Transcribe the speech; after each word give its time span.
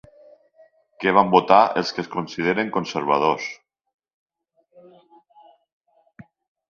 Què 1.03 1.11
van 1.17 1.29
votar 1.35 1.59
els 1.81 1.91
que 1.97 2.01
es 2.05 2.09
consideren 2.15 2.73
conservadors? 2.77 3.47